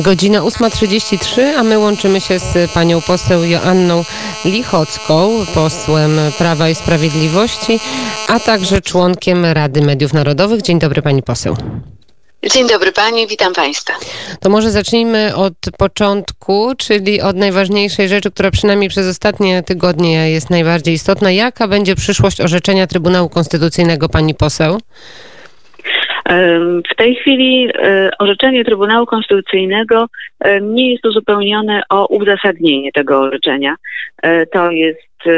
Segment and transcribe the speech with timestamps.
[0.00, 4.04] Godzina 8.33, a my łączymy się z panią poseł Joanną
[4.44, 7.80] Lichocką, posłem Prawa i Sprawiedliwości,
[8.28, 10.62] a także członkiem Rady Mediów Narodowych.
[10.62, 11.56] Dzień dobry pani poseł.
[12.50, 13.94] Dzień dobry pani, witam państwa.
[14.40, 20.50] To może zacznijmy od początku, czyli od najważniejszej rzeczy, która przynajmniej przez ostatnie tygodnie jest
[20.50, 21.30] najbardziej istotna.
[21.30, 24.80] Jaka będzie przyszłość orzeczenia Trybunału Konstytucyjnego pani poseł?
[26.92, 30.06] W tej chwili e, orzeczenie Trybunału Konstytucyjnego
[30.62, 33.76] nie jest uzupełnione o uzasadnienie tego orzeczenia.
[34.22, 35.32] E, to jest e,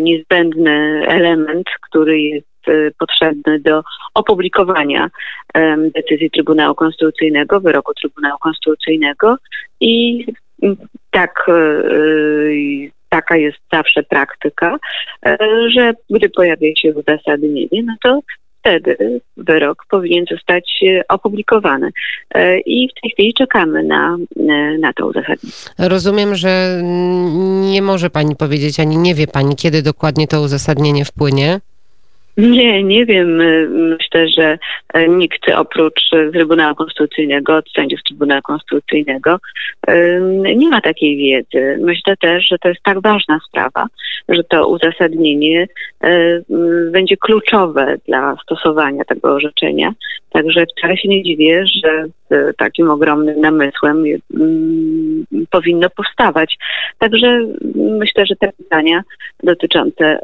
[0.00, 2.50] niezbędny element, który jest
[2.98, 3.82] potrzebny do
[4.14, 5.10] opublikowania
[5.94, 9.36] decyzji Trybunału Konstytucyjnego, wyroku Trybunału Konstytucyjnego
[9.80, 10.24] i
[11.10, 11.46] tak
[13.08, 14.76] taka jest zawsze praktyka,
[15.68, 18.20] że gdy pojawia się uzasadnienie, no to
[18.60, 21.90] wtedy wyrok powinien zostać e, opublikowany.
[22.34, 25.54] E, I w tej chwili czekamy na, e, na to uzasadnienie.
[25.78, 26.82] Rozumiem, że
[27.72, 31.60] nie może Pani powiedzieć, ani nie wie Pani, kiedy dokładnie to uzasadnienie wpłynie.
[32.40, 33.36] Nie, nie wiem.
[33.70, 34.58] Myślę, że
[35.08, 39.38] nikt oprócz Trybunału Konstytucyjnego, od sędziów Trybunału Konstytucyjnego
[40.56, 41.78] nie ma takiej wiedzy.
[41.80, 43.86] Myślę też, że to jest tak ważna sprawa,
[44.28, 45.68] że to uzasadnienie
[46.90, 49.92] będzie kluczowe dla stosowania tego orzeczenia.
[50.30, 54.04] Także wcale się nie dziwię, że z takim ogromnym namysłem
[55.50, 56.58] powinno powstawać.
[56.98, 57.40] Także
[57.74, 59.02] myślę, że te pytania
[59.42, 60.18] dotyczące,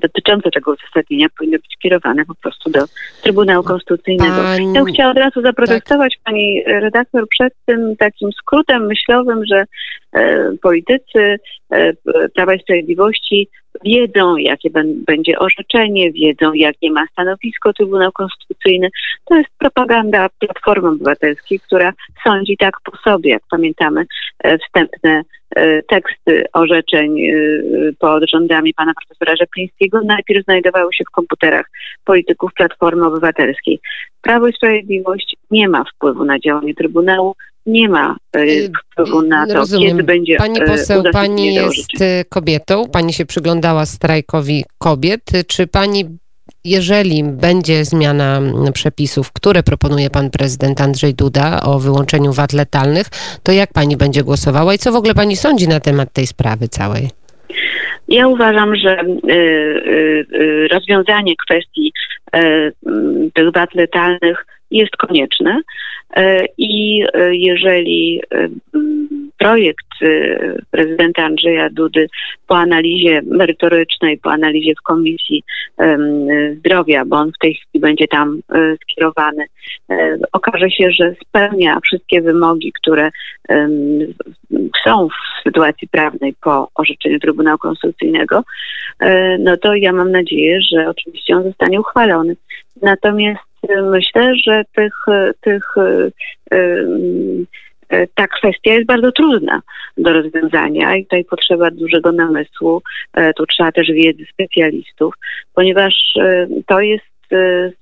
[0.00, 0.91] dotyczące tego uzasadnienia
[1.38, 2.80] powinny być kierowane po prostu do
[3.22, 4.34] Trybunału Konstytucyjnego.
[4.42, 4.72] Pani...
[4.72, 6.24] Ja chciałam od razu zaprotestować tak.
[6.24, 9.64] pani redaktor przed tym takim skrótem myślowym, że
[10.12, 11.36] e, politycy
[11.70, 11.92] e,
[12.34, 13.48] Prawa i Sprawiedliwości
[13.84, 14.70] wiedzą, jakie
[15.06, 18.88] będzie orzeczenie, wiedzą, jakie ma stanowisko Trybunał Konstytucyjny.
[19.24, 21.92] To jest propaganda Platformy Obywatelskiej, która
[22.24, 24.04] sądzi tak po sobie, jak pamiętamy
[24.44, 25.22] e, wstępne
[25.56, 27.32] e, teksty orzeczeń e,
[27.98, 31.66] pod rządami pana profesora Rzeplińskiego najpierw znajdowały się w komputerach
[32.04, 33.80] polityków Platformy Obywatelskiej.
[34.22, 37.34] Prawo i Sprawiedliwość nie ma wpływu na działanie Trybunału,
[37.66, 39.90] nie ma y, wpływu na to, Rozumiem.
[39.90, 41.90] kiedy będzie Pani poseł, pani jest
[42.28, 45.22] kobietą, pani się przyglądała strajkowi kobiet.
[45.46, 46.04] Czy pani
[46.64, 48.40] jeżeli będzie zmiana
[48.74, 53.06] przepisów, które proponuje pan prezydent Andrzej Duda o wyłączeniu wad letalnych,
[53.42, 56.68] to jak pani będzie głosowała i co w ogóle pani sądzi na temat tej sprawy
[56.68, 57.08] całej?
[58.08, 61.92] Ja uważam, że y, y, y, rozwiązanie kwestii
[63.34, 65.60] tych wad letalnych jest konieczne
[66.58, 68.20] i jeżeli
[69.38, 69.86] projekt
[70.70, 72.08] prezydenta Andrzeja Dudy
[72.46, 75.42] po analizie merytorycznej, po analizie w Komisji
[76.58, 78.40] Zdrowia, bo on w tej chwili będzie tam
[78.82, 79.44] skierowany,
[80.32, 83.10] okaże się, że spełnia wszystkie wymogi, które
[84.84, 88.42] są w sytuacji prawnej po orzeczeniu Trybunału Konstytucyjnego,
[89.00, 92.36] e, no to ja mam nadzieję, że oczywiście on zostanie uchwalony.
[92.82, 93.51] Natomiast
[93.82, 94.94] myślę, że tych,
[95.40, 96.10] tych e,
[97.88, 99.62] e, ta kwestia jest bardzo trudna
[99.96, 102.82] do rozwiązania i tutaj potrzeba dużego namysłu,
[103.36, 105.14] tu trzeba też wiedzy specjalistów,
[105.54, 105.94] ponieważ
[106.66, 107.04] to jest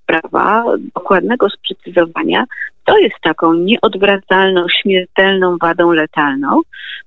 [0.02, 0.64] sprawa
[0.94, 2.44] dokładnego sprecyzowania,
[2.84, 6.60] to jest taką nieodwracalną, śmiertelną wadą letalną,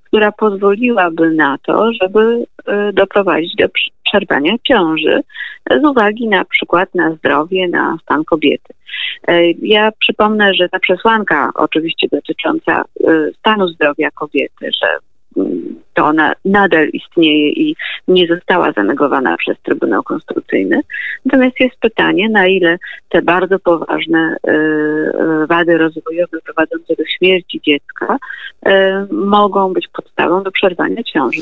[0.04, 2.46] która pozwoliłaby na to, żeby e,
[2.94, 3.66] doprowadzić do
[4.06, 5.22] przerwania ciąży
[5.82, 8.74] z uwagi na przykład na zdrowie, na stan kobiety.
[9.28, 14.88] E, ja przypomnę, że ta przesłanka oczywiście dotycząca e, stanu zdrowia kobiety, że
[15.94, 17.76] to ona nadal istnieje i
[18.08, 20.82] nie została zanegowana przez Trybunał Konstytucyjny.
[21.26, 22.78] Natomiast jest pytanie, na ile
[23.10, 28.18] te bardzo poważne y, y, wady rozwojowe prowadzące do śmierci dziecka
[28.68, 28.72] y,
[29.12, 31.42] mogą być podstawą do przerwania ciąży.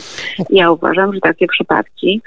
[0.50, 2.22] Ja uważam, że takie przypadki,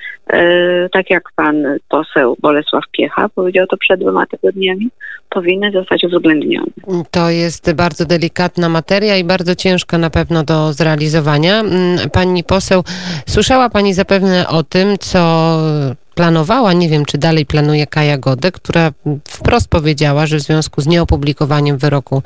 [0.93, 4.89] tak jak pan poseł Bolesław Piecha powiedział to przed dwoma tygodniami,
[5.31, 6.67] powinny zostać uwzględnione.
[7.11, 11.63] To jest bardzo delikatna materia i bardzo ciężka na pewno do zrealizowania.
[12.15, 12.85] Pani poseł,
[13.27, 15.59] słyszała pani zapewne o tym, co
[16.15, 18.91] planowała, nie wiem czy dalej planuje Kaja Godę, która
[19.29, 22.23] wprost powiedziała, że w związku z nieopublikowaniem wyroku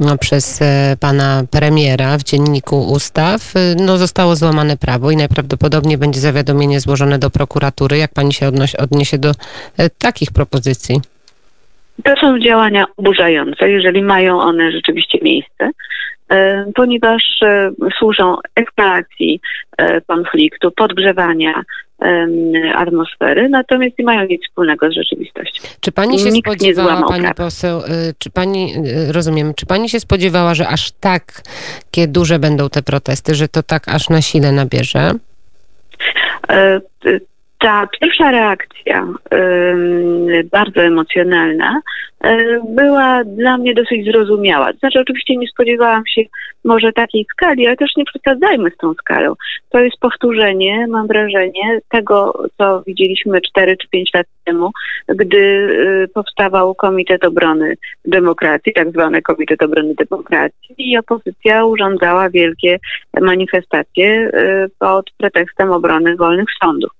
[0.00, 6.20] no, przez e, pana premiera w dzienniku ustaw no, zostało złamane prawo i najprawdopodobniej będzie
[6.20, 7.98] zawiadomienie złożone do prokuratury.
[7.98, 9.30] Jak pani się odniesie do
[9.78, 11.00] e, takich propozycji?
[12.04, 15.70] To są działania oburzające, jeżeli mają one rzeczywiście miejsce.
[16.74, 17.22] Ponieważ
[17.98, 19.40] służą eskalacji
[20.06, 21.62] konfliktu, podgrzewania
[22.74, 25.62] atmosfery, natomiast nie mają nic wspólnego z rzeczywistością.
[25.80, 27.80] Czy pani się Nikt spodziewała, pani poseł,
[28.18, 28.74] czy pani,
[29.12, 33.88] rozumiem, czy pani się spodziewała, że aż takie duże będą te protesty, że to tak
[33.88, 35.12] aż na sile nabierze?
[37.58, 39.06] Ta pierwsza reakcja,
[40.50, 41.80] bardzo emocjonalna,
[42.20, 42.36] e,
[42.68, 44.72] była dla mnie dosyć zrozumiała.
[44.72, 46.22] Znaczy, oczywiście nie spodziewałam się
[46.66, 49.34] może takiej skali, ale też nie przesadzajmy z tą skalą.
[49.70, 54.70] To jest powtórzenie, mam wrażenie, tego, co widzieliśmy 4 czy 5 lat temu,
[55.08, 57.74] gdy y, powstawał Komitet Obrony
[58.04, 62.78] Demokracji, tak zwany Komitet Obrony Demokracji i opozycja urządzała wielkie
[63.20, 66.90] manifestacje y, pod pretekstem obrony wolnych sądów.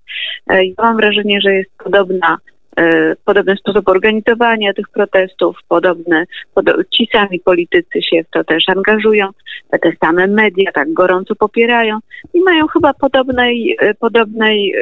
[0.50, 2.38] E, ja mam wrażenie, że jest podobna
[2.76, 8.64] e, podobny sposób organizowania tych protestów, podobne, pod, ci sami politycy się w to też
[8.68, 9.28] angażują,
[9.70, 11.98] te same media tak gorąco popierają
[12.34, 14.74] i mają chyba podobnej, e, podobnej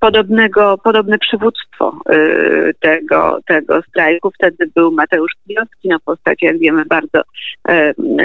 [0.00, 1.98] podobnego, podobne przywództwo
[2.80, 4.30] tego, tego strajku.
[4.30, 7.22] Wtedy był Mateusz Kijowski, no postać, jak wiemy, bardzo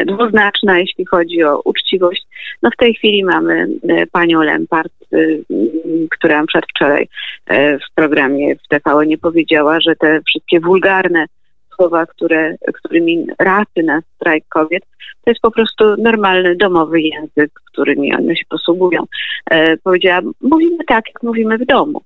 [0.06, 2.28] dwuznaczna, jeśli chodzi o uczciwość.
[2.62, 3.68] No w tej chwili mamy
[4.12, 4.94] panią Lempart,
[6.10, 7.08] która przedwczoraj
[7.50, 11.25] w programie w TVN nie powiedziała, że te wszystkie wulgarne
[11.75, 14.84] słowa, które, którymi raty nas strajk kobiet,
[15.24, 19.04] to jest po prostu normalny domowy język, którymi one się posługują.
[19.52, 22.02] E, powiedziałam, mówimy tak, jak mówimy w domu.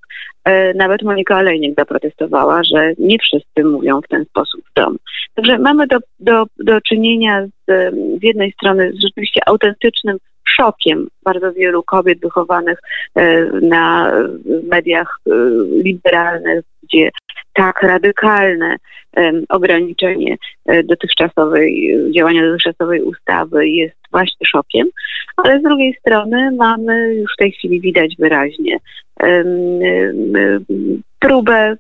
[0.46, 4.98] E, nawet Monika Olejnik zaprotestowała, że nie wszyscy mówią w ten sposób w domu.
[5.36, 10.18] Także mamy do, do, do czynienia z, z jednej strony z rzeczywiście autentycznym
[10.50, 12.80] szokiem bardzo wielu kobiet wychowanych
[13.16, 14.12] e, na
[14.64, 15.32] mediach e,
[15.84, 17.10] liberalnych, gdzie
[17.54, 18.76] tak radykalne
[19.50, 24.88] ograniczenie e, dotychczasowej, działania dotychczasowej ustawy jest właśnie szokiem,
[25.38, 28.78] ale z drugiej strony mamy już w tej chwili widać wyraźnie
[31.20, 31.76] próbę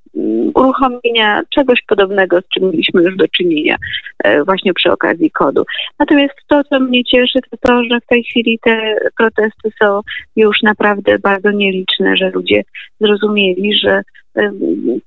[0.56, 3.76] uruchomienia czegoś podobnego, z czym mieliśmy już do czynienia
[4.24, 5.64] e, właśnie przy okazji kodu.
[6.00, 10.02] Natomiast to, co mnie cieszy, to to, że w tej chwili te protesty są
[10.36, 12.64] już naprawdę bardzo nieliczne, że ludzie
[13.00, 14.02] zrozumieli, że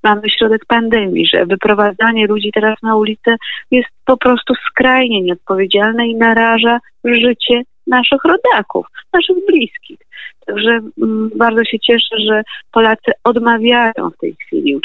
[0.02, 3.36] mamy środek pandemii, że wyprowadzanie ludzi teraz na ulicę
[3.70, 9.98] jest po prostu skrajnie nieodpowiedzialne i naraża życie naszych rodaków, naszych bliskich.
[10.46, 12.42] Także mm, bardzo się cieszę, że
[12.72, 14.80] Polacy odmawiają w tej chwili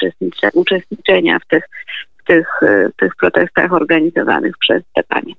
[0.53, 1.63] uczestniczenia w tych,
[2.17, 5.33] w tych, e, w tych protestach organizowanych przez te panie.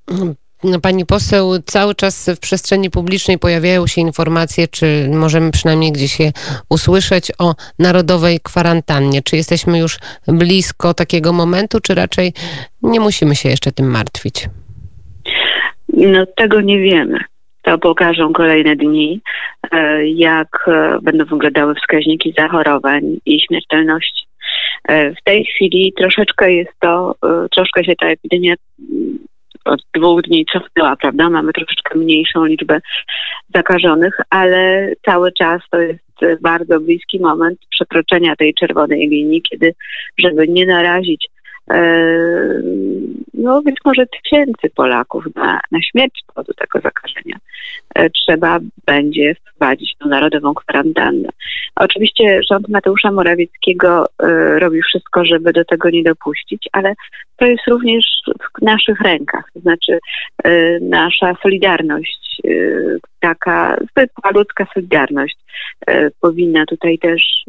[0.64, 6.20] No, pani poseł, cały czas w przestrzeni publicznej pojawiają się informacje, czy możemy przynajmniej gdzieś
[6.20, 6.32] je
[6.68, 9.22] usłyszeć o narodowej kwarantannie.
[9.22, 9.98] Czy jesteśmy już
[10.28, 12.32] blisko takiego momentu, czy raczej
[12.82, 14.48] nie musimy się jeszcze tym martwić?
[15.88, 17.18] No tego nie wiemy.
[17.64, 19.20] To pokażą kolejne dni,
[19.72, 24.26] e, jak e, będą wyglądały wskaźniki zachorowań i śmiertelności.
[24.88, 27.14] E, w tej chwili troszeczkę jest to,
[27.50, 28.54] troszkę się ta epidemia
[29.64, 31.30] od dwóch dni cofnęła, prawda?
[31.30, 32.80] Mamy troszeczkę mniejszą liczbę
[33.54, 39.74] zakażonych, ale cały czas to jest bardzo bliski moment przekroczenia tej czerwonej linii, kiedy,
[40.18, 41.28] żeby nie narazić
[43.34, 47.36] no być może tysięcy Polaków na, na śmierć z powodu tego zakażenia,
[47.94, 51.28] e, trzeba będzie wprowadzić tą narodową kwarantannę.
[51.76, 56.94] Oczywiście rząd Mateusza Morawieckiego e, robi wszystko, żeby do tego nie dopuścić, ale
[57.36, 58.04] to jest również
[58.58, 59.98] w naszych rękach, to znaczy
[60.44, 62.42] e, nasza solidarność,
[63.24, 65.36] taka zwykła ludzka solidarność
[66.20, 67.44] powinna tutaj też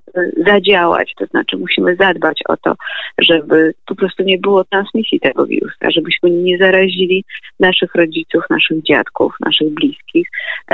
[0.45, 2.75] zadziałać, to znaczy musimy zadbać o to,
[3.17, 7.23] żeby po prostu nie było transmisji tego wirusa, żebyśmy nie zarazili
[7.59, 10.27] naszych rodziców, naszych dziadków, naszych bliskich,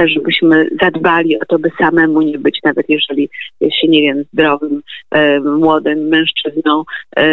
[0.05, 3.29] żebyśmy zadbali o to, by samemu nie być, nawet jeżeli
[3.61, 4.81] jest się, nie wiem, zdrowym,
[5.11, 6.83] e, młodym mężczyzną,
[7.17, 7.23] e,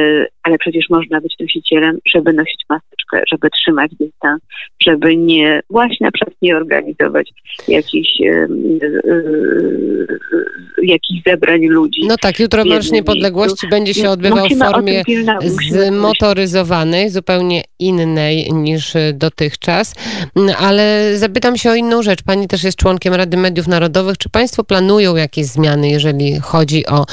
[0.43, 4.43] ale przecież można być nosicielem, żeby nosić maseczkę, żeby trzymać dystans,
[4.83, 7.31] żeby nie, właśnie na przykład nie organizować
[7.69, 8.49] jakichś, e,
[10.83, 12.00] jakichś zebrań ludzi.
[12.07, 15.03] No tak, jutro Marsz Niepodległości będzie się odbywał w formie
[15.71, 19.95] zmotoryzowanej, zupełnie innej niż dotychczas,
[20.59, 22.23] ale zapytam się o inną rzecz.
[22.23, 24.19] Pani też jest członkiem Rady Mediów Narodowych.
[24.19, 27.07] Czy Państwo planują jakieś zmiany, jeżeli chodzi o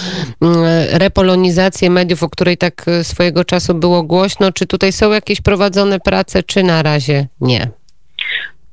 [0.92, 4.52] repolonizację mediów, o której tak swoje swojego czasu było głośno.
[4.52, 7.70] Czy tutaj są jakieś prowadzone prace, czy na razie nie?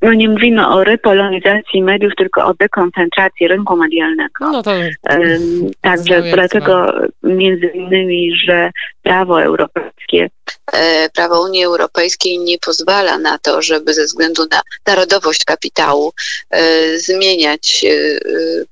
[0.03, 4.53] No nie mówimy o repolonizacji mediów, tylko o dekoncentracji rynku medialnego.
[4.53, 6.93] No to um, także dlatego
[7.23, 8.71] między innymi, że
[9.03, 10.31] prawo europejskie
[10.73, 16.13] e, prawo Unii Europejskiej nie pozwala na to, żeby ze względu na narodowość kapitału
[16.51, 17.95] e, zmieniać e,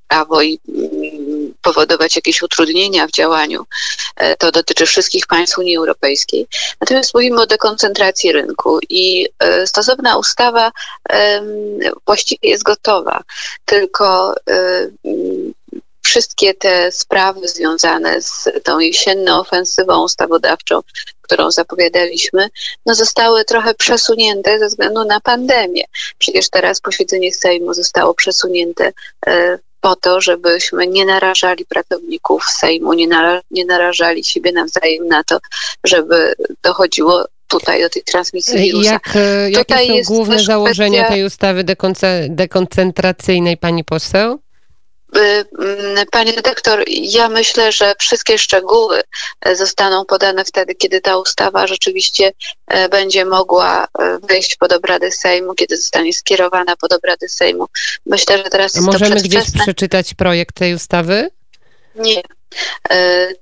[0.08, 3.64] prawo i mm, powodować jakieś utrudnienia w działaniu.
[4.38, 6.46] To dotyczy wszystkich państw Unii Europejskiej.
[6.80, 9.28] Natomiast mówimy o dekoncentracji rynku i
[9.66, 10.72] stosowna ustawa
[12.06, 13.22] właściwie jest gotowa,
[13.64, 14.34] tylko
[16.10, 20.80] wszystkie te sprawy związane z tą jesienną ofensywą ustawodawczą,
[21.22, 22.48] którą zapowiadaliśmy,
[22.86, 25.84] no zostały trochę przesunięte ze względu na pandemię.
[26.18, 28.92] Przecież teraz posiedzenie Sejmu zostało przesunięte
[29.26, 35.24] e, po to, żebyśmy nie narażali pracowników Sejmu, nie, nara nie narażali siebie nawzajem na
[35.24, 35.38] to,
[35.84, 38.92] żeby dochodziło tutaj do tej transmisji wirusa.
[38.92, 41.14] Jak, e, jakie tutaj są główne założenia kwestia...
[41.14, 41.64] tej ustawy
[42.28, 44.40] dekoncentracyjnej, pani poseł?
[45.16, 49.02] Y, mm, Panie dyrektor, ja myślę, że wszystkie szczegóły
[49.40, 52.32] e, zostaną podane wtedy, kiedy ta ustawa rzeczywiście
[52.66, 57.66] e, będzie mogła e, wejść pod obrady Sejmu, kiedy zostanie skierowana pod obrady Sejmu.
[58.06, 61.30] Myślę, że teraz jest Możemy to gdzieś przeczytać projekt tej ustawy?
[61.94, 62.22] Nie.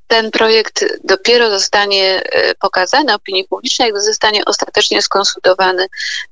[0.06, 2.22] Ten projekt dopiero zostanie
[2.60, 5.86] pokazany opinii publicznej, gdy zostanie ostatecznie skonsultowany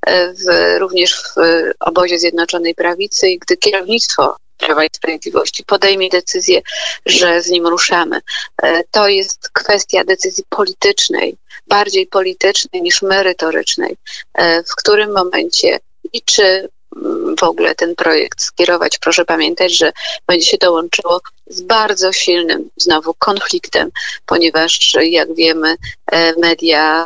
[0.07, 1.35] w, również w
[1.79, 6.61] obozie Zjednoczonej Prawicy i gdy kierownictwo Prawa i Sprawiedliwości podejmie decyzję,
[7.05, 8.21] że z nim ruszamy.
[8.63, 11.37] E, to jest kwestia decyzji politycznej,
[11.67, 13.97] bardziej politycznej niż merytorycznej,
[14.33, 15.79] e, w którym momencie
[16.13, 18.97] i czy mm, w ogóle ten projekt skierować.
[18.97, 19.91] Proszę pamiętać, że
[20.27, 23.91] będzie się to łączyło z bardzo silnym znowu konfliktem,
[24.25, 25.75] ponieważ jak wiemy,
[26.11, 27.05] e, media,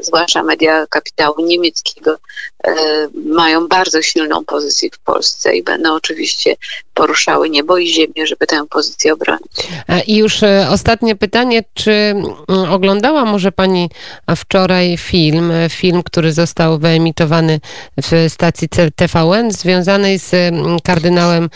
[0.00, 2.16] zwłaszcza media kapitału niemieckiego,
[3.14, 6.56] mają bardzo silną pozycję w Polsce i będą oczywiście
[6.98, 9.52] poruszały niebo i ziemię, żeby tę pozycję obronić.
[10.06, 12.24] I już e, ostatnie pytanie, czy mm,
[12.72, 13.90] oglądała może Pani
[14.36, 17.60] wczoraj film, e, film, który został wyemitowany
[18.02, 21.50] w stacji TVN, związany z mm, kardynałem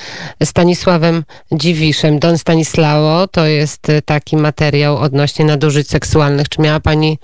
[0.44, 2.11] Stanisławem Dziwiszem.
[2.18, 6.48] Don Stanislawo to jest e, taki materiał odnośnie nadużyć seksualnych.
[6.48, 7.18] Czy miała Pani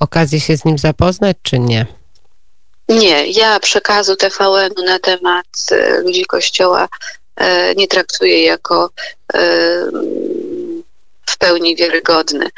[0.00, 1.86] okazję się z nim zapoznać, czy nie?
[2.88, 5.46] Nie, ja przekazu TVN-u na temat
[6.04, 6.88] ludzi Kościoła
[7.36, 8.90] E, nie traktuje jako
[11.26, 12.48] w pełni wiarygodny.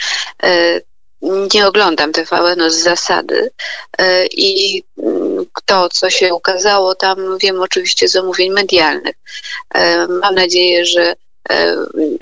[1.55, 3.50] Nie oglądam TVN z zasady
[4.31, 9.16] i mm, to, co się ukazało tam, wiem oczywiście z omówień medialnych.
[10.23, 11.14] Mam nadzieję, że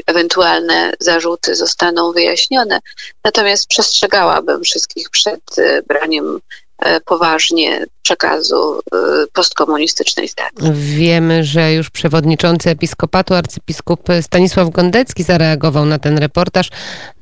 [0.07, 2.79] ewentualne zarzuty zostaną wyjaśnione.
[3.25, 5.41] Natomiast przestrzegałabym wszystkich przed
[5.87, 6.64] braniem E,
[7.05, 8.97] poważnie przekazu e,
[9.33, 10.73] postkomunistycznej stacji.
[10.73, 16.71] Wiemy, że już przewodniczący episkopatu arcybiskup Stanisław Gondecki zareagował na ten reportaż.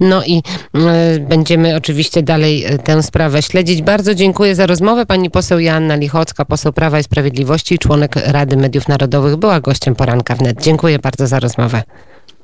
[0.00, 0.42] No i
[0.74, 3.82] e, będziemy oczywiście dalej tę sprawę śledzić.
[3.82, 5.06] Bardzo dziękuję za rozmowę.
[5.06, 10.34] Pani poseł Joanna Lichocka, poseł Prawa i Sprawiedliwości, członek Rady Mediów Narodowych, była gościem poranka
[10.34, 10.62] wnet.
[10.62, 11.82] Dziękuję bardzo za rozmowę.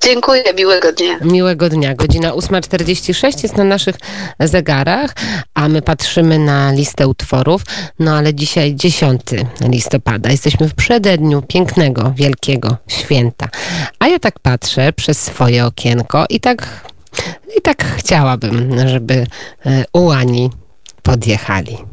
[0.00, 1.19] Dziękuję, miłego dnia.
[1.21, 1.95] Miłego dnia.
[1.95, 3.97] Godzina 8.46 jest na naszych
[4.40, 5.14] zegarach,
[5.55, 7.62] a my patrzymy na listę utworów.
[7.99, 9.21] No ale dzisiaj 10
[9.69, 10.31] listopada.
[10.31, 13.49] Jesteśmy w przededniu pięknego, wielkiego święta.
[13.99, 16.85] A ja tak patrzę przez swoje okienko i tak,
[17.59, 19.26] i tak chciałabym, żeby
[19.67, 20.50] e, ułani
[21.02, 21.88] podjechali.